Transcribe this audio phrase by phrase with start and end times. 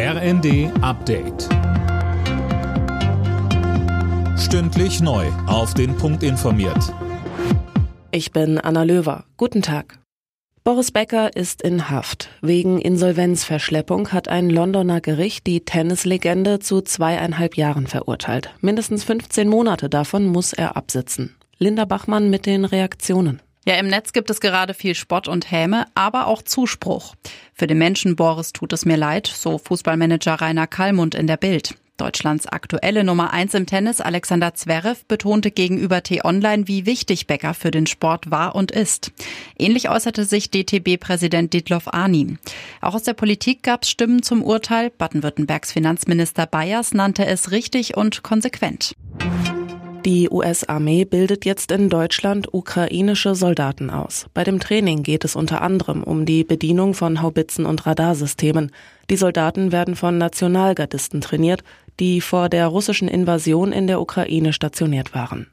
[0.00, 1.48] RND Update.
[4.38, 5.26] Stündlich neu.
[5.48, 6.94] Auf den Punkt informiert.
[8.12, 9.24] Ich bin Anna Löwer.
[9.36, 9.98] Guten Tag.
[10.62, 12.30] Boris Becker ist in Haft.
[12.42, 18.54] Wegen Insolvenzverschleppung hat ein Londoner Gericht die Tennislegende zu zweieinhalb Jahren verurteilt.
[18.60, 21.34] Mindestens 15 Monate davon muss er absitzen.
[21.58, 23.42] Linda Bachmann mit den Reaktionen.
[23.68, 27.14] Ja, im Netz gibt es gerade viel Spott und Häme, aber auch Zuspruch.
[27.52, 31.74] Für den Menschen Boris tut es mir leid, so Fußballmanager Rainer Kallmund in der Bild.
[31.98, 37.70] Deutschlands aktuelle Nummer eins im Tennis, Alexander Zverev, betonte gegenüber T-Online, wie wichtig Becker für
[37.70, 39.12] den Sport war und ist.
[39.58, 42.38] Ähnlich äußerte sich DTB-Präsident Ditloff Arnim.
[42.80, 44.88] Auch aus der Politik gab es Stimmen zum Urteil.
[44.88, 48.94] Baden-Württembergs Finanzminister Bayers nannte es richtig und konsequent.
[50.08, 54.24] Die US-Armee bildet jetzt in Deutschland ukrainische Soldaten aus.
[54.32, 58.72] Bei dem Training geht es unter anderem um die Bedienung von Haubitzen und Radarsystemen.
[59.10, 61.62] Die Soldaten werden von Nationalgardisten trainiert,
[62.00, 65.48] die vor der russischen Invasion in der Ukraine stationiert waren.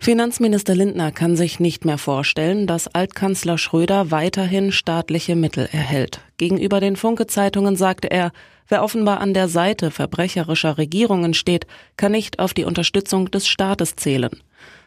[0.00, 6.20] Finanzminister Lindner kann sich nicht mehr vorstellen, dass Altkanzler Schröder weiterhin staatliche Mittel erhält.
[6.36, 8.30] Gegenüber den Funke-Zeitungen sagte er,
[8.68, 13.96] wer offenbar an der Seite verbrecherischer Regierungen steht, kann nicht auf die Unterstützung des Staates
[13.96, 14.30] zählen.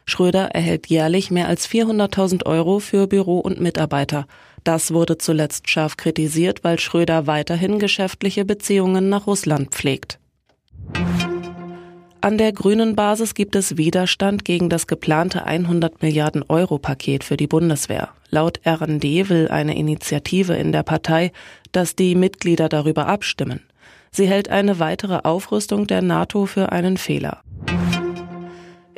[0.05, 4.25] Schröder erhält jährlich mehr als 400.000 Euro für Büro und Mitarbeiter.
[4.63, 10.19] Das wurde zuletzt scharf kritisiert, weil Schröder weiterhin geschäftliche Beziehungen nach Russland pflegt.
[12.23, 17.35] An der grünen Basis gibt es Widerstand gegen das geplante 100 Milliarden Euro Paket für
[17.35, 18.09] die Bundeswehr.
[18.29, 21.31] Laut RND will eine Initiative in der Partei,
[21.71, 23.61] dass die Mitglieder darüber abstimmen.
[24.11, 27.41] Sie hält eine weitere Aufrüstung der NATO für einen Fehler.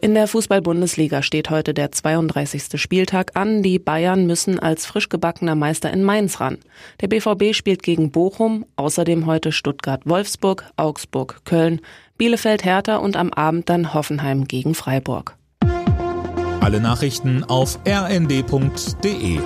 [0.03, 2.63] In der Fußball-Bundesliga steht heute der 32.
[2.75, 3.63] Spieltag an.
[3.63, 6.57] Die Bayern müssen als frisch gebackener Meister in Mainz ran.
[6.99, 11.79] Der BVB spielt gegen Bochum, außerdem heute Stuttgart-Wolfsburg, Augsburg, Köln,
[12.17, 15.37] Bielefeld-Hertha und am Abend dann Hoffenheim gegen Freiburg.
[16.59, 19.39] Alle Nachrichten auf rnd.de